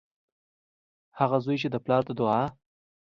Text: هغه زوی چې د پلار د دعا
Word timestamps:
هغه 1.19 1.37
زوی 1.45 1.57
چې 1.61 1.67
د 1.71 1.75
پلار 1.83 2.01
د 2.07 2.09
دعا 2.19 2.43